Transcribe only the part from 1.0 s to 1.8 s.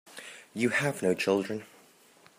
no children.